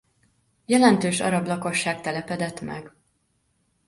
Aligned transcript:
Jelentős 0.65 1.19
arab 1.19 1.47
lakosság 1.47 2.01
telepedett 2.01 2.61
meg. 2.61 2.95